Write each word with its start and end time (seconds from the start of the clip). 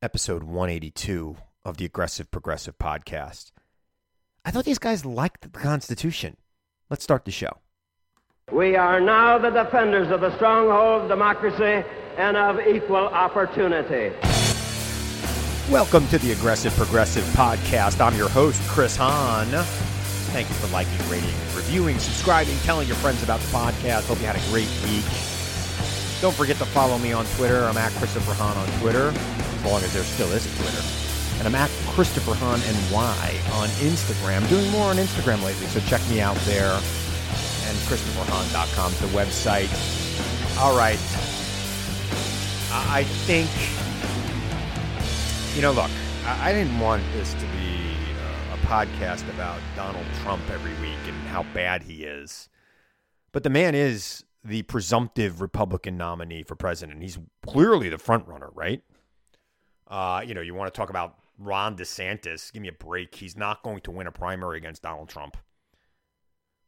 Episode 0.00 0.44
182 0.44 1.36
of 1.64 1.76
the 1.76 1.84
Aggressive 1.84 2.30
Progressive 2.30 2.78
podcast. 2.78 3.50
I 4.44 4.52
thought 4.52 4.64
these 4.64 4.78
guys 4.78 5.04
liked 5.04 5.40
the 5.40 5.48
Constitution. 5.48 6.36
Let's 6.88 7.02
start 7.02 7.24
the 7.24 7.32
show. 7.32 7.58
We 8.52 8.76
are 8.76 9.00
now 9.00 9.38
the 9.38 9.50
defenders 9.50 10.12
of 10.12 10.20
the 10.20 10.32
stronghold 10.36 11.02
of 11.02 11.08
democracy 11.08 11.84
and 12.16 12.36
of 12.36 12.60
equal 12.60 13.08
opportunity. 13.08 14.14
Welcome 15.68 16.06
to 16.08 16.18
the 16.18 16.30
Aggressive 16.30 16.72
Progressive 16.74 17.24
podcast. 17.34 18.00
I'm 18.00 18.16
your 18.16 18.28
host, 18.28 18.62
Chris 18.68 18.94
Hahn. 18.94 19.48
Thank 20.30 20.48
you 20.48 20.54
for 20.54 20.68
liking, 20.72 21.10
rating, 21.10 21.34
reviewing, 21.56 21.98
subscribing, 21.98 22.56
telling 22.58 22.86
your 22.86 22.96
friends 22.98 23.24
about 23.24 23.40
the 23.40 23.48
podcast. 23.48 24.06
Hope 24.06 24.20
you 24.20 24.26
had 24.26 24.36
a 24.36 24.50
great 24.50 24.68
week. 24.84 25.37
Don't 26.20 26.34
forget 26.34 26.56
to 26.56 26.64
follow 26.64 26.98
me 26.98 27.12
on 27.12 27.24
Twitter. 27.36 27.64
I'm 27.64 27.76
at 27.76 27.92
Christopher 27.92 28.34
Hahn 28.34 28.56
on 28.56 28.80
Twitter, 28.80 29.10
as 29.14 29.64
long 29.64 29.80
as 29.82 29.92
there 29.94 30.02
still 30.02 30.32
is 30.32 30.46
a 30.46 30.56
Twitter. 30.56 30.82
And 31.38 31.46
I'm 31.46 31.54
at 31.54 31.70
Christopher 31.94 32.34
Hahn 32.34 32.58
NY 32.58 33.40
on 33.54 33.68
Instagram. 33.78 34.48
Doing 34.48 34.68
more 34.72 34.86
on 34.86 34.96
Instagram 34.96 35.44
lately, 35.44 35.66
so 35.66 35.78
check 35.80 36.00
me 36.10 36.20
out 36.20 36.36
there. 36.38 36.72
And 36.72 37.76
ChristopherHahn.com 37.86 38.92
is 38.92 39.00
the 39.00 39.06
website. 39.16 39.70
All 40.58 40.76
right. 40.76 40.98
I 42.72 43.04
think, 43.04 43.48
you 45.54 45.62
know, 45.62 45.70
look, 45.70 45.90
I 46.26 46.52
didn't 46.52 46.80
want 46.80 47.04
this 47.12 47.32
to 47.34 47.46
be 47.46 47.94
uh, 48.18 48.54
a 48.54 48.66
podcast 48.66 49.32
about 49.32 49.60
Donald 49.76 50.06
Trump 50.22 50.42
every 50.50 50.74
week 50.80 50.98
and 51.06 51.14
how 51.28 51.44
bad 51.54 51.84
he 51.84 52.02
is. 52.02 52.48
But 53.30 53.44
the 53.44 53.50
man 53.50 53.76
is 53.76 54.24
the 54.48 54.62
presumptive 54.62 55.40
Republican 55.40 55.96
nominee 55.96 56.42
for 56.42 56.56
president. 56.56 57.02
He's 57.02 57.18
clearly 57.46 57.88
the 57.88 57.98
front 57.98 58.26
runner, 58.26 58.48
right? 58.54 58.82
Uh, 59.86 60.22
you 60.26 60.34
know, 60.34 60.40
you 60.40 60.54
want 60.54 60.72
to 60.72 60.76
talk 60.76 60.90
about 60.90 61.16
Ron 61.38 61.76
DeSantis. 61.76 62.52
Give 62.52 62.62
me 62.62 62.68
a 62.68 62.72
break. 62.72 63.14
He's 63.14 63.36
not 63.36 63.62
going 63.62 63.80
to 63.82 63.90
win 63.90 64.06
a 64.06 64.12
primary 64.12 64.56
against 64.58 64.82
Donald 64.82 65.08
Trump. 65.08 65.36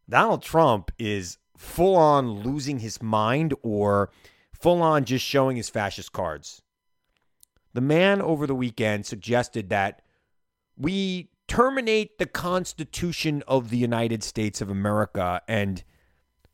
Donald 0.09 0.43
Trump 0.43 0.91
is 0.99 1.39
full 1.57 1.97
on 1.97 2.43
losing 2.43 2.81
his 2.81 3.03
mind 3.03 3.55
or 3.63 4.11
full 4.53 4.83
on 4.83 5.05
just 5.05 5.25
showing 5.25 5.57
his 5.57 5.71
fascist 5.71 6.13
cards. 6.13 6.63
The 7.73 7.81
man 7.81 8.21
over 8.21 8.47
the 8.47 8.55
weekend 8.55 9.07
suggested 9.07 9.71
that 9.71 10.03
we 10.77 11.31
terminate 11.47 12.19
the 12.19 12.27
Constitution 12.27 13.43
of 13.47 13.71
the 13.71 13.77
United 13.77 14.23
States 14.23 14.61
of 14.61 14.71
America 14.71 15.41
and 15.49 15.85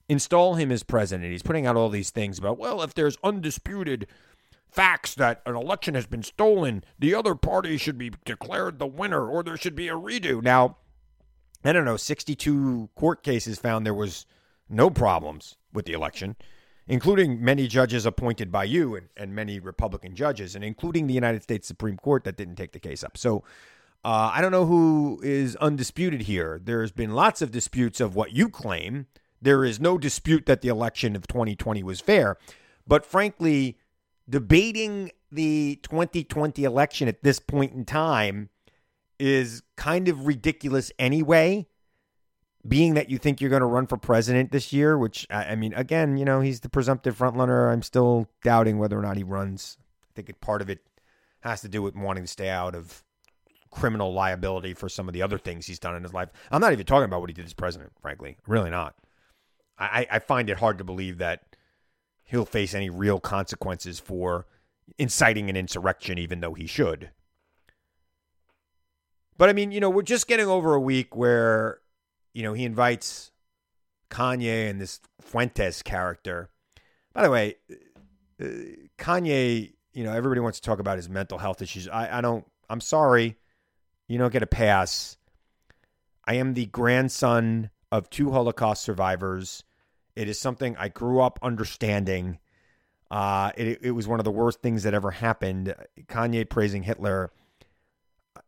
install 0.09 0.55
him 0.55 0.71
as 0.71 0.83
president. 0.83 1.31
He's 1.31 1.43
putting 1.43 1.67
out 1.67 1.77
all 1.77 1.89
these 1.89 2.11
things 2.11 2.39
about, 2.39 2.59
well, 2.59 2.83
if 2.83 2.95
there's 2.95 3.17
undisputed 3.23 4.07
facts 4.71 5.15
that 5.15 5.43
an 5.47 5.57
election 5.57 5.95
has 5.95 6.07
been 6.07 6.23
stolen, 6.23 6.85
the 6.99 7.15
other 7.15 7.35
party 7.35 7.77
should 7.79 7.99
be 7.99 8.13
declared 8.25 8.79
the 8.79 8.87
winner 8.87 9.27
or 9.27 9.43
there 9.43 9.57
should 9.57 9.75
be 9.75 9.89
a 9.89 9.95
redo. 9.95 10.43
Now, 10.43 10.77
I 11.65 11.73
don't 11.73 11.85
know, 11.85 11.97
62 11.97 12.91
court 12.95 13.23
cases 13.23 13.59
found 13.59 13.87
there 13.87 13.95
was 13.95 14.27
no 14.69 14.91
problems 14.91 15.57
with 15.73 15.87
the 15.87 15.93
election, 15.93 16.37
including 16.87 17.43
many 17.43 17.67
judges 17.67 18.07
appointed 18.07 18.53
by 18.53 18.65
you 18.65 18.95
and, 18.95 19.09
and 19.17 19.35
many 19.35 19.59
Republican 19.59 20.15
judges, 20.15 20.55
and 20.55 20.65
including 20.65 21.07
the 21.07 21.15
United 21.15 21.43
States 21.43 21.67
Supreme 21.67 21.97
Court 21.97 22.25
that 22.25 22.37
didn't 22.37 22.57
take 22.57 22.73
the 22.73 22.79
case 22.79 23.03
up. 23.03 23.17
So 23.17 23.43
uh, 24.05 24.31
I 24.33 24.41
don't 24.41 24.53
know 24.53 24.67
who 24.67 25.21
is 25.25 25.57
undisputed 25.57 26.23
here. 26.23 26.61
There's 26.63 26.93
been 26.93 27.15
lots 27.15 27.43
of 27.43 27.51
disputes 27.51 28.01
of 28.01 28.15
what 28.15 28.33
you 28.33 28.49
claim. 28.49 29.07
There 29.41 29.65
is 29.65 29.81
no 29.81 29.99
dispute 29.99 30.47
that 30.47 30.63
the 30.63 30.69
election 30.69 31.15
of 31.17 31.27
2020 31.27 31.83
was 31.83 32.01
fair. 32.01 32.37
But 32.87 33.05
frankly, 33.05 33.79
debating 34.29 35.11
the 35.31 35.79
2020 35.83 36.65
election 36.65 37.09
at 37.09 37.23
this 37.23 37.39
point 37.39 37.73
in 37.73 37.85
time 37.85 38.49
is 39.19 39.63
kind 39.77 40.09
of 40.09 40.27
ridiculous 40.27 40.93
anyway. 40.99 41.67
Being 42.67 42.95
that 42.95 43.11
you 43.11 43.19
think 43.19 43.41
you're 43.41 43.51
going 43.51 43.61
to 43.61 43.67
run 43.67 43.87
for 43.87 43.97
president 43.97 44.51
this 44.51 44.73
year, 44.73 44.99
which 44.99 45.25
I 45.31 45.55
mean, 45.55 45.73
again, 45.75 46.17
you 46.17 46.25
know, 46.25 46.41
he's 46.41 46.61
the 46.61 46.69
presumptive 46.69 47.17
frontrunner. 47.17 47.73
I'm 47.73 47.83
still 47.83 48.29
doubting 48.43 48.79
whether 48.79 48.99
or 48.99 49.03
not 49.03 49.17
he 49.17 49.23
runs. 49.23 49.79
I 50.03 50.11
think 50.17 50.29
it, 50.29 50.41
part 50.41 50.63
of 50.63 50.69
it 50.69 50.81
has 51.41 51.61
to 51.61 51.69
do 51.69 51.81
with 51.81 51.95
wanting 51.95 52.25
to 52.25 52.29
stay 52.29 52.49
out 52.49 52.75
of 52.75 53.05
criminal 53.71 54.13
liability 54.13 54.75
for 54.75 54.89
some 54.89 55.07
of 55.07 55.15
the 55.15 55.23
other 55.23 55.39
things 55.39 55.67
he's 55.67 55.79
done 55.79 55.95
in 55.95 56.03
his 56.03 56.13
life. 56.13 56.31
I'm 56.51 56.61
not 56.61 56.73
even 56.73 56.87
talking 56.87 57.05
about 57.05 57.21
what 57.21 57.31
he 57.31 57.35
did 57.35 57.45
as 57.45 57.55
president, 57.55 57.93
frankly. 58.01 58.37
Really 58.49 58.71
not. 58.71 58.97
I, 59.79 60.07
I 60.11 60.19
find 60.21 60.49
it 60.49 60.59
hard 60.59 60.79
to 60.79 60.85
believe 60.85 61.19
that 61.19 61.57
he'll 62.25 62.47
face 62.47 62.75
any 62.75 62.91
real 62.91 63.21
consequences 63.21 64.01
for 64.01 64.47
inciting 64.99 65.51
an 65.51 65.57
insurrection, 65.57 66.19
even 66.19 66.41
though 66.41 66.55
he 66.55 66.67
should. 66.67 67.11
But 69.39 69.49
I 69.49 69.53
mean, 69.53 69.71
you 69.71 69.81
know, 69.81 69.91
we're 69.91 70.03
just 70.03 70.29
getting 70.29 70.47
over 70.47 70.75
a 70.75 70.81
week 70.81 71.15
where, 71.15 71.81
you 72.33 72.43
know, 72.43 72.55
he 72.55 72.65
invites 72.65 73.33
Kanye 74.11 74.71
and 74.71 74.81
this 74.81 75.01
Fuentes 75.21 75.83
character. 75.83 76.51
By 77.13 77.23
the 77.23 77.31
way, 77.31 77.57
uh, 78.41 78.47
Kanye, 78.99 79.75
you 79.93 80.05
know, 80.05 80.13
everybody 80.13 80.41
wants 80.41 80.59
to 80.61 80.67
talk 80.67 80.79
about 80.79 80.97
his 80.97 81.09
mental 81.09 81.39
health 81.39 81.61
issues. 81.61 81.89
I, 81.89 82.19
I 82.19 82.21
don't, 82.21 82.47
I'm 82.71 82.81
sorry. 82.81 83.37
You 84.09 84.19
don't 84.19 84.33
get 84.33 84.43
a 84.43 84.47
pass. 84.47 85.17
I 86.25 86.35
am 86.35 86.55
the 86.55 86.67
grandson 86.67 87.71
of 87.93 88.09
two 88.11 88.31
Holocaust 88.33 88.83
survivors. 88.83 89.65
It 90.17 90.31
is 90.31 90.41
something 90.41 90.77
I 90.79 90.89
grew 90.89 91.21
up 91.21 91.39
understanding. 91.43 92.39
Uh, 93.11 93.53
it, 93.57 93.81
it 93.83 93.91
was 93.93 94.09
one 94.09 94.19
of 94.19 94.25
the 94.25 94.31
worst 94.31 94.63
things 94.63 94.83
that 94.83 94.95
ever 94.95 95.11
happened. 95.11 95.75
Kanye 96.07 96.49
praising 96.49 96.83
Hitler. 96.83 97.31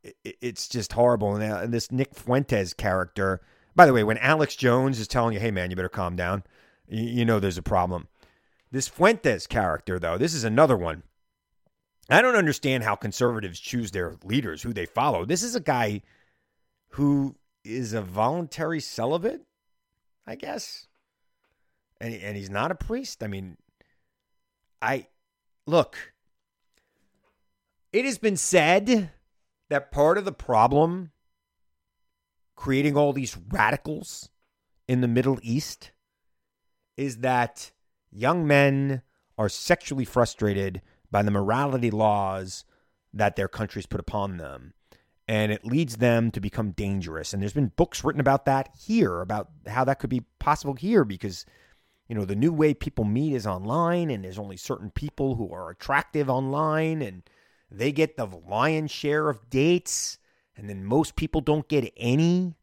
It, 0.03 0.17
it's 0.41 0.67
just 0.67 0.95
horrible. 0.95 1.37
And, 1.37 1.53
uh, 1.53 1.59
and 1.59 1.73
this 1.73 1.93
Nick 1.93 2.15
Fuentes 2.15 2.73
character, 2.73 3.43
by 3.77 3.85
the 3.85 3.93
way, 3.93 4.03
when 4.03 4.19
Alex 4.19 4.57
Jones 4.57 4.99
is 4.99 5.07
telling 5.07 5.35
you, 5.35 5.41
hey, 5.41 5.51
man, 5.51 5.71
you 5.71 5.77
better 5.77 5.91
calm 5.91 6.17
down, 6.17 6.43
you, 6.89 7.05
you 7.05 7.25
know 7.25 7.39
there's 7.39 7.59
a 7.59 7.63
problem. 7.63 8.09
This 8.73 8.89
Fuentes 8.89 9.47
character, 9.47 9.99
though, 9.99 10.19
this 10.19 10.35
is 10.35 10.45
another 10.45 10.77
one. 10.77 11.03
I 12.11 12.23
don't 12.23 12.37
understand 12.37 12.85
how 12.85 12.97
conservatives 12.97 13.61
choose 13.61 13.91
their 13.91 14.17
leaders, 14.25 14.63
who 14.63 14.73
they 14.73 14.87
follow. 14.87 15.27
This 15.27 15.43
is 15.43 15.55
a 15.55 15.61
guy 15.61 16.01
who 16.93 17.37
is 17.63 17.93
a 17.93 18.01
voluntary 18.01 18.81
celibate, 18.81 19.43
I 20.27 20.35
guess 20.35 20.88
and 22.01 22.15
and 22.15 22.37
he's 22.37 22.51
not 22.51 22.71
a 22.71 22.75
priest. 22.75 23.23
I 23.23 23.27
mean, 23.27 23.57
I 24.81 25.07
look. 25.67 26.13
It 27.93 28.05
has 28.05 28.19
been 28.19 28.37
said 28.37 29.11
that 29.71 29.91
part 29.91 30.19
of 30.19 30.25
the 30.25 30.33
problem 30.33 31.13
creating 32.55 32.97
all 32.97 33.13
these 33.13 33.37
radicals 33.51 34.31
in 34.87 35.01
the 35.01 35.09
Middle 35.09 35.39
East 35.43 35.93
is 36.97 37.19
that 37.19 37.71
young 38.11 38.47
men 38.47 39.03
are 39.39 39.49
sexually 39.49 40.05
frustrated 40.05 40.83
by 41.11 41.23
the 41.23 41.31
morality 41.31 41.91
laws 41.91 42.65
that 43.15 43.37
their 43.37 43.49
countries 43.49 43.87
put 43.87 44.01
upon 44.01 44.37
them. 44.37 44.75
And 45.29 45.53
it 45.53 45.65
leads 45.65 45.99
them 45.99 46.31
to 46.33 46.41
become 46.41 46.73
dangerous. 46.73 47.33
And 47.33 47.43
there's 47.43 47.53
been 47.53 47.73
books 47.77 48.03
written 48.03 48.21
about 48.21 48.47
that 48.47 48.71
here, 48.81 49.21
about 49.21 49.51
how 49.67 49.85
that 49.85 49.99
could 49.99 50.11
be 50.11 50.25
possible 50.39 50.75
here, 50.75 51.05
because 51.05 51.45
you 52.09 52.15
know, 52.15 52.25
the 52.25 52.35
new 52.35 52.53
way 52.53 52.73
people 52.73 53.05
meet 53.05 53.35
is 53.35 53.47
online, 53.47 54.11
and 54.11 54.25
there's 54.25 54.39
only 54.39 54.57
certain 54.57 54.91
people 54.91 55.35
who 55.35 55.53
are 55.53 55.71
attractive 55.71 56.31
online, 56.31 57.03
and 57.03 57.23
they 57.71 57.93
get 57.93 58.17
the 58.17 58.27
lion's 58.27 58.91
share 58.91 59.29
of 59.29 59.51
dates, 59.51 60.19
and 60.57 60.71
then 60.71 60.85
most 60.85 61.17
people 61.17 61.43
don't 61.43 61.69
get 61.69 61.93
any. 61.99 62.55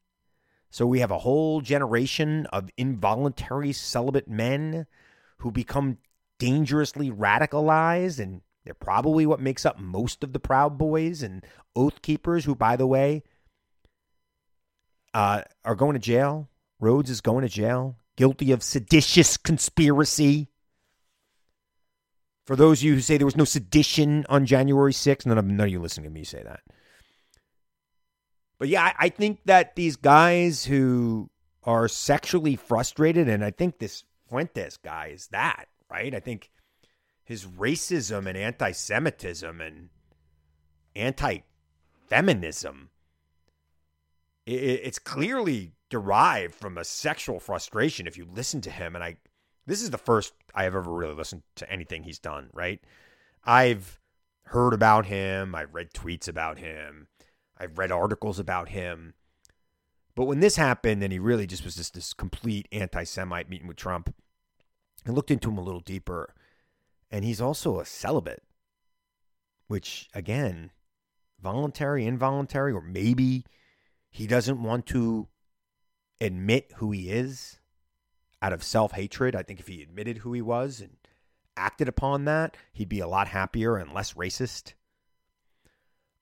So 0.71 0.87
we 0.87 0.99
have 0.99 1.11
a 1.11 1.19
whole 1.19 1.61
generation 1.61 2.47
of 2.47 2.69
involuntary 2.75 3.71
celibate 3.71 4.27
men 4.27 4.87
who 5.37 5.51
become 5.51 5.99
dangerously 6.39 7.11
radicalized, 7.11 8.19
and 8.19 8.41
they're 8.63 8.73
probably 8.73 9.27
what 9.27 9.39
makes 9.39 9.63
up 9.63 9.79
most 9.79 10.23
of 10.23 10.33
the 10.33 10.39
Proud 10.39 10.77
Boys 10.77 11.21
and 11.21 11.45
Oath 11.75 12.01
Keepers, 12.01 12.45
who, 12.45 12.55
by 12.55 12.75
the 12.75 12.87
way, 12.87 13.21
uh, 15.13 15.43
are 15.63 15.75
going 15.75 15.93
to 15.93 15.99
jail. 15.99 16.49
Rhodes 16.79 17.11
is 17.11 17.21
going 17.21 17.43
to 17.43 17.49
jail, 17.49 17.97
guilty 18.15 18.51
of 18.51 18.63
seditious 18.63 19.37
conspiracy. 19.37 20.49
For 22.45 22.55
those 22.55 22.79
of 22.79 22.83
you 22.83 22.93
who 22.95 23.01
say 23.01 23.17
there 23.17 23.25
was 23.25 23.35
no 23.35 23.43
sedition 23.43 24.25
on 24.29 24.45
January 24.45 24.93
6th, 24.93 25.25
none 25.25 25.37
of, 25.37 25.45
none 25.45 25.65
of 25.65 25.71
you 25.71 25.79
listening 25.79 26.05
to 26.05 26.11
me 26.11 26.23
say 26.23 26.43
that. 26.43 26.61
But 28.57 28.69
yeah, 28.69 28.83
I, 28.83 28.93
I 29.05 29.09
think 29.09 29.39
that 29.45 29.75
these 29.75 29.95
guys 29.95 30.65
who 30.65 31.29
are 31.63 31.87
sexually 31.87 32.55
frustrated, 32.55 33.27
and 33.27 33.43
I 33.43 33.51
think 33.51 33.79
this 33.79 34.03
Fuentes 34.29 34.77
guy 34.77 35.07
is 35.13 35.27
that, 35.27 35.67
right? 35.89 36.13
I 36.13 36.19
think 36.19 36.51
his 37.23 37.45
racism 37.45 38.27
and 38.27 38.37
anti 38.37 38.71
Semitism 38.71 39.59
and 39.59 39.89
anti 40.95 41.39
feminism, 42.07 42.89
it's 44.45 44.99
clearly 44.99 45.74
derived 45.89 46.55
from 46.55 46.77
a 46.77 46.83
sexual 46.83 47.39
frustration 47.39 48.07
if 48.07 48.17
you 48.17 48.25
listen 48.25 48.61
to 48.61 48.69
him. 48.69 48.95
And 48.95 49.03
I, 49.03 49.17
this 49.65 49.81
is 49.81 49.89
the 49.89 49.97
first 49.97 50.33
I 50.53 50.63
have 50.63 50.75
ever 50.75 50.91
really 50.91 51.15
listened 51.15 51.43
to 51.55 51.71
anything 51.71 52.03
he's 52.03 52.19
done, 52.19 52.49
right? 52.53 52.81
I've 53.43 53.99
heard 54.45 54.73
about 54.73 55.05
him, 55.05 55.55
I've 55.55 55.73
read 55.73 55.93
tweets 55.93 56.27
about 56.27 56.57
him, 56.59 57.07
I've 57.57 57.77
read 57.77 57.91
articles 57.91 58.39
about 58.39 58.69
him. 58.69 59.13
But 60.15 60.25
when 60.25 60.39
this 60.39 60.55
happened 60.55 61.03
and 61.03 61.11
he 61.11 61.19
really 61.19 61.45
just 61.45 61.65
was 61.65 61.75
just 61.75 61.93
this 61.93 62.13
complete 62.13 62.67
anti 62.71 63.03
Semite 63.03 63.49
meeting 63.49 63.67
with 63.67 63.77
Trump, 63.77 64.15
I 65.05 65.11
looked 65.11 65.31
into 65.31 65.49
him 65.49 65.57
a 65.57 65.63
little 65.63 65.81
deeper 65.81 66.33
and 67.11 67.23
he's 67.23 67.41
also 67.41 67.79
a 67.79 67.85
celibate, 67.85 68.43
which, 69.67 70.09
again, 70.13 70.71
voluntary, 71.39 72.05
involuntary, 72.05 72.71
or 72.71 72.81
maybe 72.81 73.45
he 74.09 74.25
doesn't 74.25 74.63
want 74.63 74.85
to 74.87 75.27
admit 76.21 76.73
who 76.77 76.91
he 76.91 77.09
is 77.09 77.59
out 78.41 78.53
of 78.53 78.63
self 78.63 78.93
hatred. 78.93 79.35
I 79.35 79.43
think 79.43 79.59
if 79.59 79.67
he 79.67 79.81
admitted 79.81 80.19
who 80.19 80.33
he 80.33 80.41
was 80.41 80.81
and 80.81 80.97
acted 81.57 81.87
upon 81.87 82.25
that, 82.25 82.57
he'd 82.73 82.89
be 82.89 82.99
a 82.99 83.07
lot 83.07 83.27
happier 83.27 83.77
and 83.77 83.93
less 83.93 84.13
racist. 84.13 84.73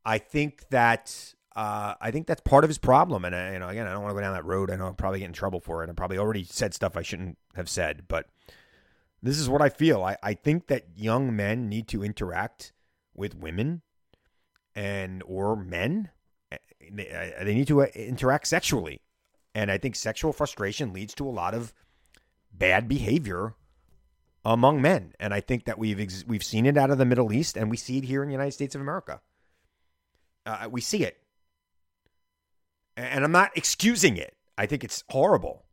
I 0.06 0.18
think 0.18 0.70
that 0.70 1.34
uh, 1.56 1.96
I 2.02 2.12
think 2.12 2.28
that's 2.28 2.42
part 2.42 2.64
of 2.64 2.70
his 2.70 2.78
problem. 2.78 3.26
And 3.26 3.36
uh, 3.36 3.50
you 3.54 3.60
know, 3.60 3.68
again, 3.68 3.88
I 3.88 3.92
don't 3.92 4.02
want 4.02 4.12
to 4.12 4.16
go 4.16 4.22
down 4.22 4.34
that 4.34 4.46
road. 4.46 4.72
I 4.72 4.76
know 4.76 4.86
I'll 4.86 4.94
probably 4.94 5.20
get 5.20 5.26
in 5.26 5.34
trouble 5.34 5.60
for 5.60 5.84
it. 5.84 5.90
I 5.90 5.94
probably 5.94 6.18
already 6.18 6.44
said 6.44 6.74
stuff 6.74 6.98
I 6.98 7.02
shouldn't 7.02 7.38
have 7.56 7.70
said, 7.70 8.04
but 8.08 8.28
this 9.22 9.38
is 9.38 9.50
what 9.50 9.62
I 9.62 9.70
feel. 9.70 10.04
I, 10.04 10.18
I 10.22 10.34
think 10.34 10.68
that 10.68 10.86
young 10.96 11.36
men 11.36 11.70
need 11.70 11.88
to 11.90 12.04
interact 12.04 12.74
with 13.14 13.36
women 13.36 13.82
and 14.76 15.24
or 15.26 15.56
men. 15.56 16.10
Eh, 16.52 16.58
they, 16.92 17.08
eh, 17.08 17.44
they 17.44 17.54
need 17.54 17.68
to 17.68 17.84
uh, 17.84 17.88
interact 17.96 18.48
sexually. 18.48 19.02
And 19.56 19.72
I 19.72 19.78
think 19.78 19.96
sexual 19.96 20.34
frustration 20.34 20.94
leads 20.94 21.14
to 21.16 21.28
a 21.28 21.30
lot 21.30 21.54
of 21.54 21.74
bad 22.52 22.88
behavior 22.88 23.56
among 24.46 24.82
men. 24.82 25.14
And 25.20 25.34
I 25.34 25.42
think 25.42 25.66
that 25.66 25.78
we've 25.78 26.00
ex- 26.00 26.26
we've 26.28 26.44
seen 26.44 26.66
it 26.66 26.78
out 26.78 26.92
of 26.92 26.98
the 26.98 27.06
Middle 27.06 27.32
East 27.32 27.56
and 27.56 27.70
we 27.70 27.78
see 27.78 27.98
it 27.98 28.04
here 28.04 28.24
in 28.24 28.30
the 28.30 28.34
United 28.34 28.52
States 28.52 28.76
of 28.76 28.82
America. 28.82 29.22
Uh, 30.46 30.68
we 30.70 30.82
see 30.82 31.04
it. 31.04 31.18
And 32.98 33.24
I'm 33.24 33.32
not 33.32 33.52
excusing 33.56 34.18
it. 34.18 34.36
I 34.58 34.66
think 34.66 34.84
it's 34.84 35.04
horrible. 35.10 35.66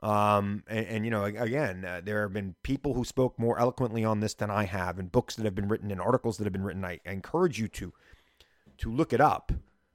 Um, 0.00 0.62
and, 0.68 0.86
and, 0.86 1.04
you 1.04 1.10
know, 1.10 1.24
again, 1.24 1.84
uh, 1.84 2.00
there 2.04 2.22
have 2.22 2.32
been 2.32 2.54
people 2.62 2.94
who 2.94 3.04
spoke 3.04 3.38
more 3.38 3.58
eloquently 3.58 4.04
on 4.04 4.20
this 4.20 4.34
than 4.34 4.50
I 4.50 4.64
have, 4.64 4.98
and 4.98 5.10
books 5.10 5.34
that 5.36 5.44
have 5.44 5.54
been 5.54 5.68
written, 5.68 5.90
and 5.90 6.00
articles 6.00 6.38
that 6.38 6.44
have 6.44 6.52
been 6.52 6.64
written. 6.64 6.84
I, 6.84 7.00
encourage 7.04 7.58
you 7.58 7.68
to 7.68 7.92
to 8.78 8.92
look 8.92 9.12
it 9.12 9.20
up. 9.20 9.52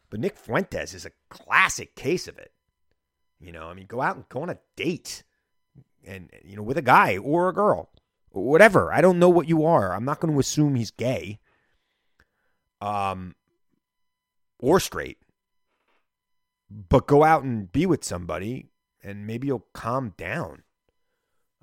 But 0.09 0.19
Nick 0.19 0.37
Fuentes 0.37 0.93
is 0.93 1.05
a 1.05 1.11
classic 1.29 1.95
case 1.95 2.27
of 2.27 2.37
it. 2.37 2.51
You 3.43 3.51
know, 3.51 3.67
I 3.67 3.73
mean, 3.73 3.87
go 3.87 4.01
out 4.01 4.15
and 4.15 4.27
go 4.29 4.41
on 4.41 4.49
a 4.49 4.59
date, 4.75 5.23
and 6.05 6.29
you 6.43 6.55
know, 6.55 6.63
with 6.63 6.77
a 6.77 6.81
guy 6.81 7.17
or 7.17 7.49
a 7.49 7.53
girl, 7.53 7.89
or 8.31 8.43
whatever. 8.43 8.93
I 8.93 9.01
don't 9.01 9.19
know 9.19 9.29
what 9.29 9.47
you 9.47 9.65
are. 9.65 9.93
I'm 9.93 10.05
not 10.05 10.19
going 10.19 10.33
to 10.33 10.39
assume 10.39 10.75
he's 10.75 10.91
gay, 10.91 11.39
um, 12.81 13.35
or 14.59 14.79
straight. 14.79 15.17
But 16.89 17.05
go 17.05 17.23
out 17.23 17.43
and 17.43 17.71
be 17.71 17.85
with 17.85 18.03
somebody 18.03 18.69
and 19.03 19.27
maybe 19.27 19.47
you'll 19.47 19.67
calm 19.73 20.13
down. 20.17 20.63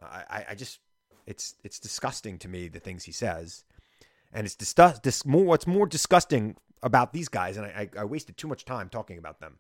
I, 0.00 0.44
I 0.50 0.55
just 0.55 0.81
it's 1.27 1.55
it's 1.62 1.79
disgusting 1.79 2.38
to 2.38 2.49
me 2.49 2.69
the 2.69 2.81
things 2.81 3.05
he 3.05 3.12
says, 3.12 3.65
and 4.32 4.47
it's 4.47 4.55
disgust 4.55 5.03
dis, 5.03 5.27
more. 5.27 5.44
What's 5.44 5.67
more 5.67 5.87
disgusting 5.87 6.56
about 6.82 7.12
these 7.12 7.29
guys, 7.29 7.56
and 7.56 7.67
I, 7.67 7.88
I, 7.97 8.00
I 8.00 8.05
wasted 8.05 8.37
too 8.37 8.49
much 8.49 8.65
time 8.65 8.88
talking 8.88 9.19
about 9.19 9.41
them. 9.41 9.59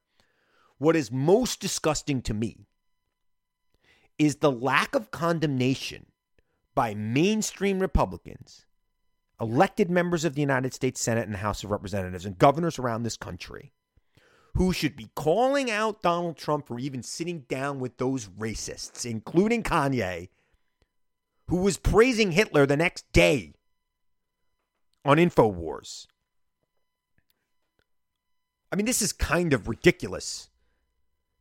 What 0.80 0.96
is 0.96 1.12
most 1.12 1.60
disgusting 1.60 2.22
to 2.22 2.32
me 2.32 2.66
is 4.18 4.36
the 4.36 4.50
lack 4.50 4.94
of 4.94 5.10
condemnation 5.10 6.06
by 6.74 6.94
mainstream 6.94 7.80
Republicans, 7.80 8.64
elected 9.38 9.90
members 9.90 10.24
of 10.24 10.34
the 10.34 10.40
United 10.40 10.72
States 10.72 10.98
Senate 10.98 11.26
and 11.26 11.36
House 11.36 11.62
of 11.62 11.70
Representatives, 11.70 12.24
and 12.24 12.38
governors 12.38 12.78
around 12.78 13.02
this 13.02 13.18
country 13.18 13.74
who 14.54 14.72
should 14.72 14.96
be 14.96 15.10
calling 15.14 15.70
out 15.70 16.00
Donald 16.00 16.38
Trump 16.38 16.66
for 16.66 16.78
even 16.78 17.02
sitting 17.02 17.40
down 17.40 17.78
with 17.78 17.98
those 17.98 18.28
racists, 18.28 19.04
including 19.04 19.62
Kanye, 19.62 20.30
who 21.48 21.56
was 21.56 21.76
praising 21.76 22.32
Hitler 22.32 22.64
the 22.64 22.78
next 22.78 23.04
day 23.12 23.52
on 25.04 25.18
InfoWars. 25.18 26.06
I 28.72 28.76
mean, 28.76 28.86
this 28.86 29.02
is 29.02 29.12
kind 29.12 29.52
of 29.52 29.68
ridiculous 29.68 30.49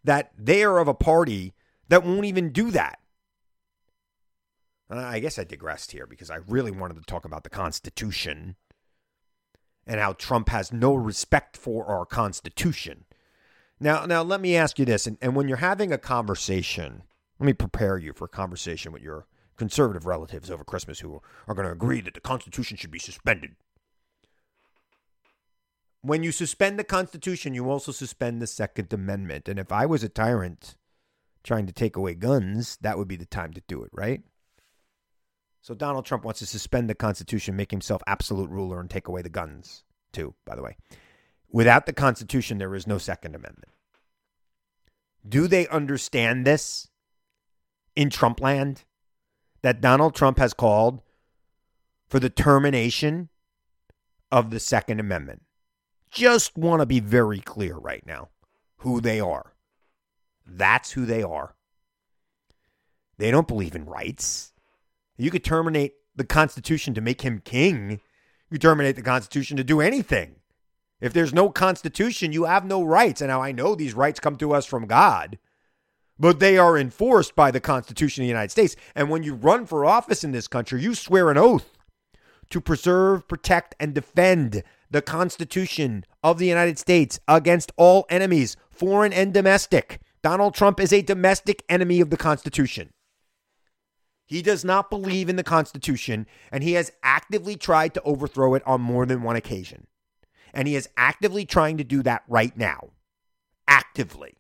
that 0.04 0.32
they 0.38 0.64
are 0.64 0.80
of 0.80 0.88
a 0.88 0.94
party 0.94 1.54
that 1.90 2.04
won't 2.04 2.26
even 2.26 2.52
do 2.52 2.72
that. 2.72 3.00
I 4.90 5.20
guess 5.20 5.38
I 5.38 5.44
digressed 5.44 5.92
here 5.92 6.08
because 6.08 6.32
I 6.32 6.38
really 6.48 6.72
wanted 6.72 6.96
to 6.96 7.04
talk 7.04 7.26
about 7.26 7.44
the 7.44 7.50
Constitution 7.50 8.56
and 9.86 10.00
how 10.00 10.14
Trump 10.14 10.50
has 10.50 10.72
no 10.72 10.96
respect 10.96 11.58
for 11.58 11.86
our 11.86 12.06
Constitution. 12.06 13.06
Now, 13.80 14.06
now 14.06 14.24
let 14.24 14.42
me 14.42 14.56
ask 14.56 14.80
you 14.80 14.86
this, 14.86 15.08
and, 15.08 15.18
and 15.22 15.36
when 15.36 15.48
you're 15.48 15.58
having 15.58 15.92
a 15.92 15.98
conversation, 15.98 17.04
let 17.40 17.46
me 17.46 17.54
prepare 17.54 17.98
you 17.98 18.14
for 18.14 18.26
a 18.26 18.30
conversation 18.30 18.92
with 18.92 19.02
your 19.02 19.26
conservative 19.58 20.06
relatives 20.06 20.50
over 20.50 20.64
Christmas 20.64 21.00
who 21.00 21.22
are 21.48 21.54
going 21.54 21.68
to 21.68 21.72
agree 21.72 22.02
that 22.02 22.14
the 22.14 22.20
Constitution 22.20 22.78
should 22.78 22.92
be 22.92 23.00
suspended. 23.00 23.56
When 26.02 26.24
you 26.24 26.32
suspend 26.32 26.80
the 26.80 26.86
Constitution, 26.86 27.54
you 27.54 27.70
also 27.70 27.92
suspend 27.92 28.42
the 28.42 28.48
Second 28.48 28.94
Amendment. 28.94 29.50
And 29.50 29.60
if 29.60 29.72
I 29.72 29.86
was 29.86 30.04
a 30.04 30.10
tyrant 30.10 30.76
trying 31.44 31.66
to 31.68 31.74
take 31.74 31.96
away 31.96 32.16
guns, 32.16 32.78
that 32.82 32.98
would 32.98 33.08
be 33.08 33.18
the 33.18 33.26
time 33.26 33.54
to 33.54 33.62
do 33.68 33.84
it, 33.84 33.90
right? 33.94 34.22
So 35.62 35.74
Donald 35.74 36.06
Trump 36.06 36.24
wants 36.24 36.40
to 36.40 36.46
suspend 36.46 36.90
the 36.90 36.96
Constitution, 36.96 37.56
make 37.56 37.72
himself 37.72 38.02
absolute 38.08 38.50
ruler, 38.50 38.80
and 38.80 38.90
take 38.90 39.08
away 39.08 39.22
the 39.22 39.30
guns, 39.30 39.84
too, 40.14 40.36
by 40.46 40.56
the 40.56 40.64
way. 40.64 40.78
Without 41.52 41.86
the 41.86 41.94
Constitution, 41.94 42.60
there 42.60 42.76
is 42.76 42.88
no 42.88 42.98
Second 42.98 43.36
Amendment. 43.36 43.74
Do 45.28 45.48
they 45.48 45.68
understand 45.68 46.48
this 46.48 46.88
in 47.96 48.10
Trump 48.10 48.40
land? 48.40 48.86
That 49.62 49.82
Donald 49.82 50.16
Trump 50.16 50.38
has 50.38 50.54
called 50.54 51.02
for 52.08 52.22
the 52.22 52.30
termination 52.30 53.28
of 54.32 54.52
the 54.52 54.60
Second 54.62 55.02
Amendment. 55.02 55.42
Just 56.12 56.58
want 56.58 56.82
to 56.82 56.86
be 56.86 57.00
very 57.00 57.40
clear 57.40 57.76
right 57.76 58.06
now 58.06 58.30
who 58.78 59.02
they 59.02 59.20
are. 59.20 59.54
That's 60.46 60.92
who 60.92 61.06
they 61.06 61.22
are. 61.22 61.56
They 63.18 63.32
don't 63.32 63.48
believe 63.48 63.76
in 63.76 63.86
rights. 63.86 64.54
You 65.18 65.30
could 65.30 65.44
terminate 65.44 65.94
the 66.16 66.24
Constitution 66.24 66.94
to 66.94 67.02
make 67.02 67.22
him 67.22 67.42
king. 67.44 68.00
You 68.50 68.58
terminate 68.58 68.96
the 68.96 69.02
Constitution 69.02 69.58
to 69.58 69.64
do 69.64 69.82
anything. 69.82 70.38
If 71.02 71.14
there's 71.14 71.34
no 71.34 71.50
Constitution, 71.50 72.34
you 72.34 72.46
have 72.46 72.66
no 72.66 72.84
rights. 72.84 73.22
And 73.22 73.30
now 73.30 73.42
I 73.42 73.52
know 73.52 73.76
these 73.76 73.94
rights 73.94 74.20
come 74.20 74.38
to 74.38 74.54
us 74.54 74.66
from 74.66 74.88
God, 74.88 75.38
but 76.18 76.40
they 76.40 76.58
are 76.58 76.78
enforced 76.78 77.36
by 77.36 77.52
the 77.52 77.62
Constitution 77.62 78.24
of 78.24 78.26
the 78.26 78.30
United 78.30 78.52
States. 78.52 78.76
And 78.96 79.10
when 79.10 79.24
you 79.24 79.36
run 79.36 79.66
for 79.66 79.86
office 79.86 80.24
in 80.24 80.32
this 80.32 80.48
country, 80.48 80.82
you 80.82 80.96
swear 80.96 81.30
an 81.30 81.38
oath 81.38 81.78
to 82.50 82.62
preserve, 82.62 83.28
protect, 83.28 83.76
and 83.80 83.94
defend 83.94 84.64
the 84.92 85.02
Constitution 85.02 86.04
of 86.24 86.40
the 86.40 86.48
United 86.48 86.80
States 86.80 87.20
against 87.28 87.72
all 87.78 88.06
enemies, 88.10 88.58
foreign 88.70 89.14
and 89.14 89.34
domestic. 89.34 90.00
Donald 90.22 90.54
Trump 90.54 90.80
is 90.80 90.92
a 90.92 91.02
domestic 91.02 91.64
enemy 91.70 92.02
of 92.02 92.10
the 92.10 92.18
Constitution. 92.18 92.90
He 94.26 94.42
does 94.42 94.64
not 94.64 94.90
believe 94.90 95.28
in 95.28 95.38
the 95.38 95.44
Constitution, 95.44 96.28
and 96.52 96.64
he 96.64 96.74
has 96.74 96.92
actively 97.02 97.56
tried 97.56 97.94
to 97.96 98.02
overthrow 98.04 98.54
it 98.54 98.64
on 98.66 98.82
more 98.82 99.06
than 99.06 99.24
one 99.24 99.36
occasion. 99.36 99.88
And 100.54 100.68
he 100.68 100.76
is 100.76 100.90
actively 100.98 101.46
trying 101.46 101.78
to 101.78 101.84
do 101.84 102.04
that 102.04 102.24
right 102.28 102.56
now. 102.56 102.90
Actively. 103.68 104.36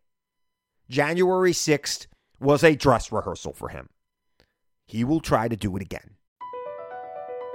January 0.89 1.53
6th 1.53 2.07
was 2.39 2.63
a 2.63 2.75
dress 2.75 3.11
rehearsal 3.11 3.53
for 3.53 3.69
him. 3.69 3.89
He 4.85 5.03
will 5.03 5.21
try 5.21 5.47
to 5.47 5.55
do 5.55 5.75
it 5.75 5.81
again. 5.81 6.15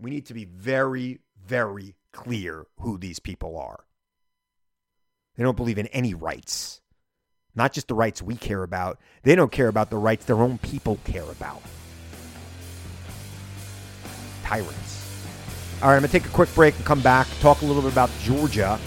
We 0.00 0.10
need 0.10 0.26
to 0.26 0.34
be 0.34 0.46
very, 0.46 1.20
very 1.46 1.94
clear 2.12 2.66
who 2.80 2.96
these 2.98 3.18
people 3.18 3.58
are. 3.58 3.84
They 5.36 5.44
don't 5.44 5.56
believe 5.56 5.78
in 5.78 5.86
any 5.88 6.14
rights, 6.14 6.80
not 7.54 7.72
just 7.72 7.88
the 7.88 7.94
rights 7.94 8.22
we 8.22 8.36
care 8.36 8.62
about. 8.62 8.98
They 9.22 9.34
don't 9.34 9.52
care 9.52 9.68
about 9.68 9.90
the 9.90 9.96
rights 9.96 10.24
their 10.24 10.40
own 10.40 10.58
people 10.58 10.98
care 11.04 11.30
about. 11.30 11.62
Tyrants. 14.42 14.96
All 15.82 15.88
right, 15.88 15.94
I'm 15.94 16.02
going 16.02 16.10
to 16.10 16.18
take 16.18 16.26
a 16.26 16.34
quick 16.34 16.52
break 16.54 16.76
and 16.76 16.84
come 16.84 17.00
back, 17.00 17.26
talk 17.40 17.62
a 17.62 17.64
little 17.64 17.82
bit 17.82 17.92
about 17.92 18.10
Georgia, 18.20 18.78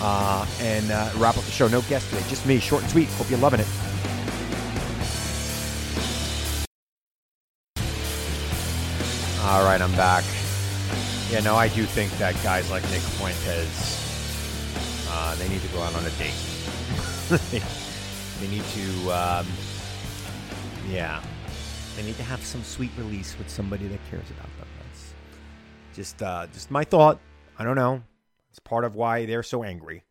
uh, 0.00 0.46
and 0.60 0.90
uh, 0.90 1.10
wrap 1.16 1.36
up 1.36 1.44
the 1.44 1.50
show. 1.50 1.68
No 1.68 1.80
guest 1.82 2.10
today, 2.10 2.24
just 2.28 2.46
me, 2.46 2.58
short 2.58 2.82
and 2.82 2.90
sweet. 2.90 3.08
Hope 3.10 3.30
you're 3.30 3.38
loving 3.38 3.60
it. 3.60 3.68
All 9.42 9.64
right, 9.64 9.80
I'm 9.80 9.92
back. 9.92 10.22
Yeah, 11.30 11.40
no, 11.40 11.56
I 11.56 11.68
do 11.68 11.84
think 11.84 12.12
that 12.18 12.34
guys 12.42 12.70
like 12.70 12.82
Nick 12.90 13.00
Fuentes, 13.00 15.08
uh, 15.10 15.34
they 15.36 15.48
need 15.48 15.62
to 15.62 15.68
go 15.68 15.80
out 15.80 15.94
on 15.94 16.04
a 16.04 16.10
date. 16.10 16.34
they, 18.40 18.48
need 18.48 18.62
to, 18.62 19.10
um, 19.10 19.46
yeah, 20.90 21.22
they 21.96 22.02
need 22.02 22.18
to 22.18 22.22
have 22.22 22.44
some 22.44 22.62
sweet 22.62 22.90
release 22.98 23.36
with 23.38 23.48
somebody 23.48 23.88
that 23.88 23.98
cares 24.10 24.28
about 24.30 24.58
them. 24.58 24.68
That's 24.78 25.14
just, 25.94 26.22
uh, 26.22 26.46
just 26.52 26.70
my 26.70 26.84
thought. 26.84 27.18
I 27.58 27.64
don't 27.64 27.76
know. 27.76 28.02
It's 28.50 28.58
part 28.58 28.84
of 28.84 28.94
why 28.94 29.24
they're 29.24 29.42
so 29.42 29.64
angry. 29.64 30.04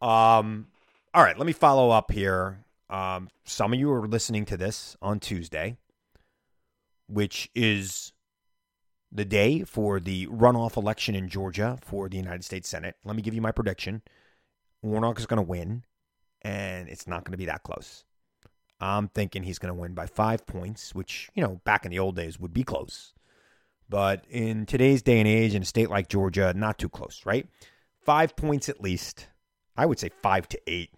Um, 0.00 0.66
all 1.14 1.22
right, 1.22 1.38
let 1.38 1.46
me 1.46 1.52
follow 1.52 1.90
up 1.90 2.10
here. 2.10 2.64
Um, 2.90 3.28
some 3.44 3.72
of 3.72 3.78
you 3.78 3.92
are 3.92 4.08
listening 4.08 4.44
to 4.46 4.56
this 4.56 4.96
on 5.00 5.20
Tuesday, 5.20 5.76
which 7.12 7.50
is 7.54 8.12
the 9.10 9.24
day 9.24 9.64
for 9.64 10.00
the 10.00 10.26
runoff 10.28 10.76
election 10.76 11.14
in 11.14 11.28
Georgia 11.28 11.78
for 11.82 12.08
the 12.08 12.16
United 12.16 12.44
States 12.44 12.68
Senate. 12.68 12.96
Let 13.04 13.14
me 13.14 13.22
give 13.22 13.34
you 13.34 13.42
my 13.42 13.52
prediction. 13.52 14.00
Warnock 14.80 15.18
is 15.18 15.26
going 15.26 15.36
to 15.36 15.42
win, 15.42 15.84
and 16.40 16.88
it's 16.88 17.06
not 17.06 17.24
going 17.24 17.32
to 17.32 17.38
be 17.38 17.44
that 17.44 17.62
close. 17.62 18.04
I'm 18.80 19.08
thinking 19.08 19.42
he's 19.42 19.58
going 19.58 19.72
to 19.72 19.80
win 19.80 19.94
by 19.94 20.06
five 20.06 20.46
points, 20.46 20.94
which, 20.94 21.30
you 21.34 21.42
know, 21.42 21.60
back 21.64 21.84
in 21.84 21.90
the 21.90 21.98
old 21.98 22.16
days 22.16 22.40
would 22.40 22.54
be 22.54 22.64
close. 22.64 23.12
But 23.88 24.24
in 24.30 24.64
today's 24.64 25.02
day 25.02 25.18
and 25.18 25.28
age, 25.28 25.54
in 25.54 25.62
a 25.62 25.66
state 25.66 25.90
like 25.90 26.08
Georgia, 26.08 26.54
not 26.56 26.78
too 26.78 26.88
close, 26.88 27.20
right? 27.26 27.46
Five 28.00 28.34
points 28.34 28.68
at 28.68 28.80
least. 28.80 29.28
I 29.76 29.86
would 29.86 29.98
say 29.98 30.10
five 30.22 30.48
to 30.48 30.60
eight. 30.66 30.90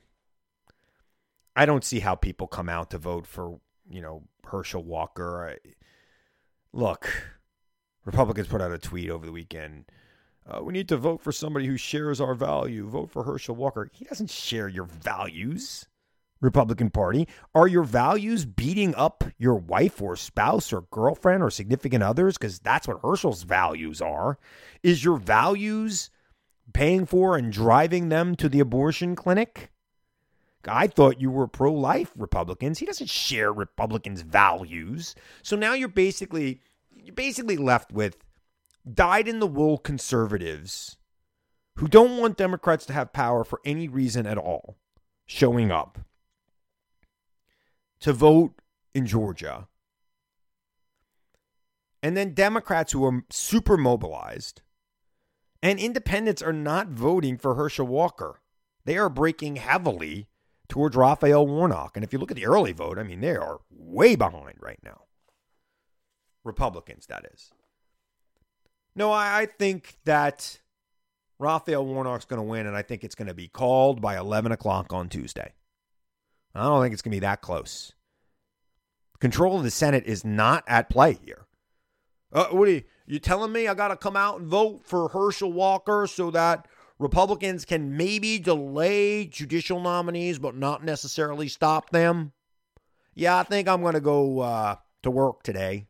I 1.56 1.66
don't 1.66 1.84
see 1.84 2.00
how 2.00 2.14
people 2.14 2.46
come 2.46 2.68
out 2.68 2.90
to 2.90 2.98
vote 2.98 3.26
for, 3.26 3.58
you 3.90 4.00
know, 4.00 4.22
Herschel 4.46 4.84
Walker. 4.84 5.56
Look, 6.74 7.08
Republicans 8.04 8.48
put 8.48 8.60
out 8.60 8.72
a 8.72 8.78
tweet 8.78 9.08
over 9.08 9.24
the 9.24 9.30
weekend. 9.30 9.84
Uh, 10.44 10.60
we 10.60 10.72
need 10.72 10.88
to 10.88 10.96
vote 10.96 11.20
for 11.20 11.30
somebody 11.30 11.68
who 11.68 11.76
shares 11.76 12.20
our 12.20 12.34
value. 12.34 12.88
Vote 12.88 13.12
for 13.12 13.22
Herschel 13.22 13.54
Walker. 13.54 13.88
He 13.92 14.04
doesn't 14.04 14.28
share 14.28 14.66
your 14.66 14.86
values, 14.86 15.86
Republican 16.40 16.90
Party. 16.90 17.28
Are 17.54 17.68
your 17.68 17.84
values 17.84 18.44
beating 18.44 18.92
up 18.96 19.22
your 19.38 19.54
wife 19.54 20.02
or 20.02 20.16
spouse 20.16 20.72
or 20.72 20.80
girlfriend 20.90 21.44
or 21.44 21.50
significant 21.50 22.02
others? 22.02 22.36
Because 22.36 22.58
that's 22.58 22.88
what 22.88 23.02
Herschel's 23.02 23.44
values 23.44 24.02
are. 24.02 24.36
Is 24.82 25.04
your 25.04 25.18
values 25.18 26.10
paying 26.72 27.06
for 27.06 27.36
and 27.36 27.52
driving 27.52 28.08
them 28.08 28.34
to 28.34 28.48
the 28.48 28.58
abortion 28.58 29.14
clinic? 29.14 29.70
I 30.68 30.86
thought 30.86 31.20
you 31.20 31.30
were 31.30 31.46
pro 31.46 31.72
life 31.72 32.12
Republicans. 32.16 32.78
He 32.78 32.86
doesn't 32.86 33.10
share 33.10 33.52
Republicans' 33.52 34.22
values. 34.22 35.14
So 35.42 35.56
now 35.56 35.74
you're 35.74 35.88
basically 35.88 36.60
you're 36.94 37.14
basically 37.14 37.56
left 37.56 37.92
with 37.92 38.16
dyed 38.90 39.28
in 39.28 39.40
the 39.40 39.46
wool 39.46 39.78
conservatives 39.78 40.96
who 41.76 41.88
don't 41.88 42.18
want 42.18 42.36
Democrats 42.36 42.86
to 42.86 42.92
have 42.92 43.12
power 43.12 43.44
for 43.44 43.60
any 43.64 43.88
reason 43.88 44.26
at 44.26 44.38
all 44.38 44.76
showing 45.26 45.70
up 45.70 45.98
to 48.00 48.12
vote 48.12 48.52
in 48.94 49.06
Georgia. 49.06 49.68
And 52.02 52.16
then 52.16 52.34
Democrats 52.34 52.92
who 52.92 53.04
are 53.04 53.24
super 53.30 53.76
mobilized 53.76 54.60
and 55.62 55.78
independents 55.78 56.42
are 56.42 56.52
not 56.52 56.88
voting 56.88 57.38
for 57.38 57.54
Herschel 57.54 57.86
Walker. 57.86 58.42
They 58.84 58.98
are 58.98 59.08
breaking 59.08 59.56
heavily 59.56 60.28
towards 60.68 60.96
Raphael 60.96 61.46
Warnock. 61.46 61.96
And 61.96 62.04
if 62.04 62.12
you 62.12 62.18
look 62.18 62.30
at 62.30 62.36
the 62.36 62.46
early 62.46 62.72
vote, 62.72 62.98
I 62.98 63.02
mean, 63.02 63.20
they 63.20 63.36
are 63.36 63.60
way 63.70 64.16
behind 64.16 64.56
right 64.60 64.80
now. 64.82 65.02
Republicans, 66.44 67.06
that 67.06 67.26
is. 67.32 67.50
No, 68.96 69.10
I, 69.10 69.40
I 69.40 69.46
think 69.46 69.96
that 70.04 70.60
Raphael 71.38 71.84
Warnock's 71.84 72.24
going 72.24 72.38
to 72.38 72.44
win, 72.44 72.66
and 72.66 72.76
I 72.76 72.82
think 72.82 73.02
it's 73.02 73.14
going 73.14 73.28
to 73.28 73.34
be 73.34 73.48
called 73.48 74.00
by 74.00 74.16
11 74.16 74.52
o'clock 74.52 74.92
on 74.92 75.08
Tuesday. 75.08 75.52
I 76.54 76.62
don't 76.62 76.82
think 76.82 76.92
it's 76.92 77.02
going 77.02 77.10
to 77.10 77.16
be 77.16 77.20
that 77.20 77.40
close. 77.40 77.92
Control 79.20 79.56
of 79.56 79.64
the 79.64 79.70
Senate 79.70 80.04
is 80.06 80.24
not 80.24 80.62
at 80.66 80.88
play 80.88 81.18
here. 81.24 81.46
Uh, 82.32 82.46
what 82.46 82.68
are 82.68 82.72
you, 82.72 82.82
you 83.06 83.18
telling 83.18 83.52
me 83.52 83.66
I 83.66 83.74
got 83.74 83.88
to 83.88 83.96
come 83.96 84.16
out 84.16 84.40
and 84.40 84.48
vote 84.48 84.82
for 84.84 85.08
Herschel 85.08 85.52
Walker 85.52 86.06
so 86.06 86.30
that 86.30 86.68
Republicans 86.98 87.64
can 87.64 87.96
maybe 87.96 88.38
delay 88.38 89.26
judicial 89.26 89.80
nominees 89.80 90.38
but 90.38 90.56
not 90.56 90.84
necessarily 90.84 91.48
stop 91.48 91.90
them? 91.90 92.32
Yeah, 93.14 93.38
I 93.38 93.42
think 93.42 93.68
I'm 93.68 93.82
going 93.82 93.94
to 93.94 94.00
go 94.00 94.40
uh, 94.40 94.76
to 95.02 95.10
work 95.10 95.42
today. 95.42 95.86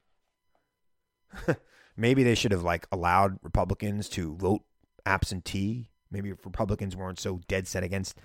Maybe 1.96 2.22
they 2.22 2.34
should 2.34 2.52
have 2.52 2.62
like 2.62 2.86
allowed 2.90 3.38
Republicans 3.42 4.08
to 4.10 4.34
vote 4.36 4.62
absentee. 5.06 5.90
Maybe 6.10 6.30
if 6.30 6.44
Republicans 6.44 6.96
weren't 6.96 7.20
so 7.20 7.40
dead 7.48 7.66
set 7.66 7.82
against 7.82 8.18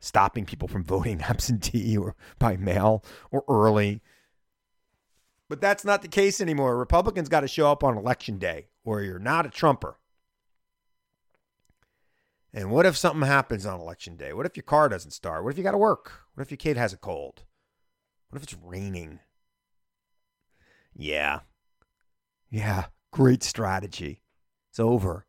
stopping 0.00 0.44
people 0.44 0.68
from 0.68 0.84
voting 0.84 1.20
absentee 1.22 1.96
or 1.96 2.14
by 2.38 2.56
mail 2.56 3.04
or 3.30 3.44
early. 3.48 4.02
But 5.48 5.60
that's 5.60 5.84
not 5.84 6.02
the 6.02 6.08
case 6.08 6.40
anymore. 6.40 6.76
Republicans 6.76 7.28
got 7.28 7.40
to 7.40 7.48
show 7.48 7.70
up 7.70 7.82
on 7.82 7.96
election 7.96 8.38
day 8.38 8.66
or 8.84 9.02
you're 9.02 9.18
not 9.18 9.46
a 9.46 9.50
Trumper. 9.50 9.96
And 12.58 12.72
what 12.72 12.86
if 12.86 12.96
something 12.96 13.24
happens 13.24 13.64
on 13.64 13.78
election 13.78 14.16
day? 14.16 14.32
What 14.32 14.44
if 14.44 14.56
your 14.56 14.64
car 14.64 14.88
doesn't 14.88 15.12
start? 15.12 15.44
What 15.44 15.50
if 15.50 15.58
you 15.58 15.62
got 15.62 15.70
to 15.70 15.78
work? 15.78 16.24
What 16.34 16.42
if 16.42 16.50
your 16.50 16.58
kid 16.58 16.76
has 16.76 16.92
a 16.92 16.96
cold? 16.96 17.44
What 18.28 18.38
if 18.38 18.42
it's 18.42 18.56
raining? 18.60 19.20
Yeah, 20.92 21.42
yeah, 22.50 22.86
great 23.12 23.44
strategy. 23.44 24.22
It's 24.70 24.80
over. 24.80 25.24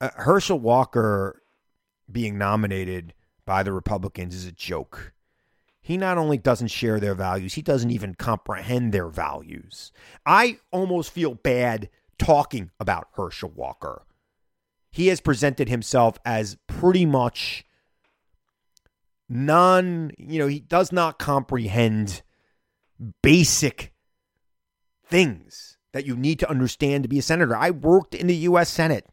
Uh, 0.00 0.10
Herschel 0.16 0.58
Walker 0.58 1.44
being 2.10 2.36
nominated 2.36 3.14
by 3.44 3.62
the 3.62 3.72
Republicans 3.72 4.34
is 4.34 4.46
a 4.46 4.50
joke. 4.50 5.12
He 5.80 5.96
not 5.96 6.18
only 6.18 6.38
doesn't 6.38 6.72
share 6.72 6.98
their 6.98 7.14
values, 7.14 7.54
he 7.54 7.62
doesn't 7.62 7.92
even 7.92 8.16
comprehend 8.16 8.92
their 8.92 9.08
values. 9.08 9.92
I 10.26 10.58
almost 10.72 11.12
feel 11.12 11.34
bad 11.34 11.88
talking 12.18 12.72
about 12.80 13.06
Herschel 13.14 13.52
Walker. 13.54 14.02
He 14.92 15.08
has 15.08 15.20
presented 15.20 15.68
himself 15.68 16.18
as 16.24 16.56
pretty 16.66 17.06
much 17.06 17.64
non, 19.28 20.12
you 20.18 20.38
know, 20.38 20.46
he 20.46 20.60
does 20.60 20.92
not 20.92 21.18
comprehend 21.18 22.22
basic 23.22 23.92
things 25.04 25.78
that 25.92 26.06
you 26.06 26.14
need 26.14 26.38
to 26.38 26.50
understand 26.50 27.02
to 27.02 27.08
be 27.08 27.18
a 27.18 27.22
senator. 27.22 27.56
I 27.56 27.70
worked 27.70 28.14
in 28.14 28.26
the 28.26 28.36
U.S. 28.36 28.68
Senate. 28.68 29.06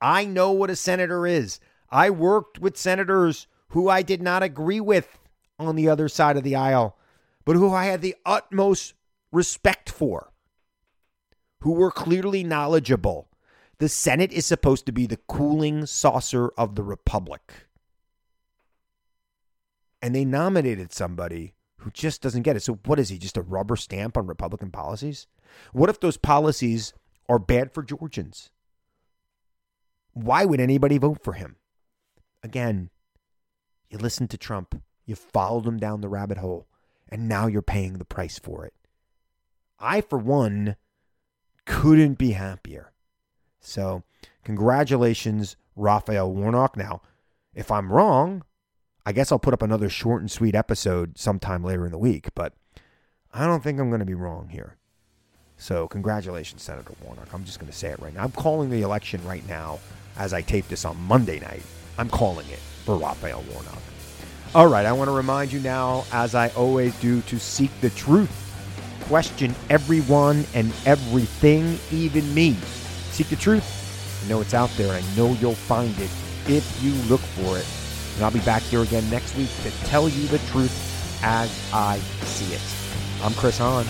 I 0.00 0.24
know 0.24 0.50
what 0.50 0.70
a 0.70 0.76
senator 0.76 1.26
is. 1.26 1.60
I 1.90 2.10
worked 2.10 2.58
with 2.58 2.76
senators 2.76 3.46
who 3.68 3.88
I 3.88 4.02
did 4.02 4.22
not 4.22 4.42
agree 4.42 4.80
with 4.80 5.18
on 5.58 5.76
the 5.76 5.88
other 5.88 6.08
side 6.08 6.36
of 6.36 6.42
the 6.42 6.56
aisle, 6.56 6.96
but 7.44 7.56
who 7.56 7.72
I 7.72 7.84
had 7.84 8.00
the 8.00 8.16
utmost 8.26 8.94
respect 9.32 9.90
for, 9.90 10.32
who 11.60 11.72
were 11.72 11.90
clearly 11.90 12.42
knowledgeable. 12.42 13.28
The 13.80 13.88
Senate 13.88 14.30
is 14.30 14.44
supposed 14.44 14.84
to 14.84 14.92
be 14.92 15.06
the 15.06 15.16
cooling 15.26 15.86
saucer 15.86 16.50
of 16.58 16.74
the 16.74 16.82
Republic. 16.82 17.66
And 20.02 20.14
they 20.14 20.26
nominated 20.26 20.92
somebody 20.92 21.54
who 21.78 21.90
just 21.90 22.20
doesn't 22.20 22.42
get 22.42 22.56
it. 22.56 22.62
So, 22.62 22.78
what 22.84 22.98
is 22.98 23.08
he? 23.08 23.16
Just 23.16 23.38
a 23.38 23.42
rubber 23.42 23.76
stamp 23.76 24.18
on 24.18 24.26
Republican 24.26 24.70
policies? 24.70 25.28
What 25.72 25.88
if 25.88 25.98
those 25.98 26.18
policies 26.18 26.92
are 27.26 27.38
bad 27.38 27.72
for 27.72 27.82
Georgians? 27.82 28.50
Why 30.12 30.44
would 30.44 30.60
anybody 30.60 30.98
vote 30.98 31.24
for 31.24 31.32
him? 31.32 31.56
Again, 32.42 32.90
you 33.88 33.96
listened 33.96 34.28
to 34.30 34.36
Trump, 34.36 34.82
you 35.06 35.14
followed 35.14 35.66
him 35.66 35.78
down 35.78 36.02
the 36.02 36.08
rabbit 36.10 36.36
hole, 36.36 36.66
and 37.08 37.26
now 37.26 37.46
you're 37.46 37.62
paying 37.62 37.94
the 37.94 38.04
price 38.04 38.38
for 38.38 38.66
it. 38.66 38.74
I, 39.78 40.02
for 40.02 40.18
one, 40.18 40.76
couldn't 41.64 42.18
be 42.18 42.32
happier. 42.32 42.92
So, 43.60 44.02
congratulations, 44.44 45.56
Raphael 45.76 46.32
Warnock. 46.32 46.76
Now, 46.76 47.02
if 47.54 47.70
I'm 47.70 47.92
wrong, 47.92 48.44
I 49.04 49.12
guess 49.12 49.30
I'll 49.30 49.38
put 49.38 49.54
up 49.54 49.62
another 49.62 49.88
short 49.88 50.22
and 50.22 50.30
sweet 50.30 50.54
episode 50.54 51.18
sometime 51.18 51.62
later 51.62 51.84
in 51.84 51.92
the 51.92 51.98
week, 51.98 52.28
but 52.34 52.54
I 53.32 53.46
don't 53.46 53.62
think 53.62 53.78
I'm 53.78 53.90
going 53.90 54.00
to 54.00 54.06
be 54.06 54.14
wrong 54.14 54.48
here. 54.48 54.76
So, 55.56 55.86
congratulations, 55.88 56.62
Senator 56.62 56.94
Warnock. 57.02 57.32
I'm 57.34 57.44
just 57.44 57.58
going 57.58 57.70
to 57.70 57.76
say 57.76 57.88
it 57.88 58.00
right 58.00 58.14
now. 58.14 58.24
I'm 58.24 58.32
calling 58.32 58.70
the 58.70 58.82
election 58.82 59.22
right 59.26 59.46
now 59.46 59.78
as 60.16 60.32
I 60.32 60.40
tape 60.40 60.68
this 60.68 60.84
on 60.84 60.96
Monday 61.02 61.38
night. 61.38 61.62
I'm 61.98 62.08
calling 62.08 62.48
it 62.48 62.58
for 62.58 62.96
Raphael 62.96 63.44
Warnock. 63.52 63.78
All 64.54 64.68
right, 64.68 64.86
I 64.86 64.92
want 64.92 65.08
to 65.08 65.12
remind 65.12 65.52
you 65.52 65.60
now, 65.60 66.04
as 66.12 66.34
I 66.34 66.48
always 66.50 66.98
do, 67.00 67.20
to 67.22 67.38
seek 67.38 67.70
the 67.80 67.90
truth. 67.90 68.48
Question 69.04 69.54
everyone 69.68 70.44
and 70.54 70.72
everything, 70.86 71.78
even 71.92 72.32
me. 72.34 72.56
Seek 73.10 73.28
the 73.28 73.36
truth. 73.36 74.22
I 74.24 74.28
know 74.28 74.40
it's 74.40 74.54
out 74.54 74.70
there, 74.76 74.92
I 74.92 75.02
know 75.16 75.32
you'll 75.40 75.54
find 75.54 75.96
it 75.98 76.10
if 76.46 76.82
you 76.82 76.92
look 77.08 77.20
for 77.20 77.58
it. 77.58 77.66
And 78.16 78.24
I'll 78.24 78.30
be 78.30 78.40
back 78.40 78.62
here 78.62 78.82
again 78.82 79.08
next 79.10 79.36
week 79.36 79.50
to 79.62 79.70
tell 79.86 80.08
you 80.08 80.26
the 80.28 80.38
truth 80.50 81.20
as 81.22 81.50
I 81.72 81.98
see 81.98 82.54
it. 82.54 82.60
I'm 83.22 83.32
Chris 83.34 83.58
Hahn. 83.58 83.84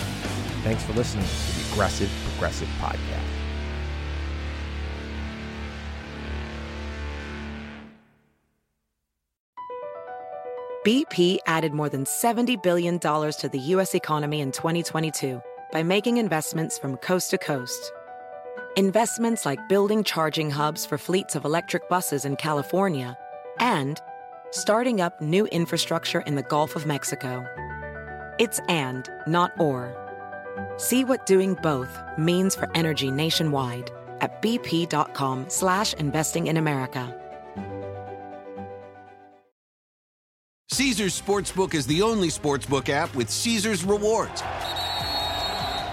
Thanks 0.63 0.83
for 0.83 0.93
listening 0.93 1.25
to 1.25 1.59
the 1.59 1.71
Aggressive 1.73 2.09
Progressive 2.25 2.67
Podcast. 2.79 3.41
BP 10.85 11.37
added 11.45 11.73
more 11.73 11.89
than 11.89 12.05
$70 12.05 12.63
billion 12.63 12.97
to 12.97 13.49
the 13.51 13.59
U.S. 13.59 13.93
economy 13.93 14.39
in 14.39 14.51
2022 14.51 15.39
by 15.71 15.83
making 15.83 16.17
investments 16.17 16.79
from 16.79 16.97
coast 16.97 17.29
to 17.29 17.37
coast. 17.37 17.91
Investments 18.77 19.45
like 19.45 19.67
building 19.67 20.01
charging 20.01 20.49
hubs 20.49 20.85
for 20.85 20.97
fleets 20.97 21.35
of 21.35 21.43
electric 21.43 21.89
buses 21.89 22.23
in 22.23 22.37
California 22.37 23.17
and 23.59 23.99
starting 24.51 25.01
up 25.01 25.19
new 25.19 25.45
infrastructure 25.47 26.21
in 26.21 26.35
the 26.35 26.41
Gulf 26.43 26.77
of 26.77 26.85
Mexico. 26.85 27.45
It's 28.39 28.61
and, 28.69 29.09
not 29.27 29.51
or. 29.59 29.91
See 30.77 31.03
what 31.03 31.25
doing 31.25 31.55
both 31.55 31.99
means 32.17 32.55
for 32.55 32.69
energy 32.73 33.11
nationwide 33.11 33.91
at 34.21 34.41
bp.com 34.41 35.49
slash 35.49 35.91
investing 35.95 36.47
in 36.47 36.55
America. 36.55 37.13
Caesars 40.69 41.21
Sportsbook 41.21 41.73
is 41.73 41.85
the 41.87 42.01
only 42.01 42.29
sportsbook 42.29 42.87
app 42.87 43.13
with 43.15 43.29
Caesars 43.29 43.83
rewards. 43.83 44.41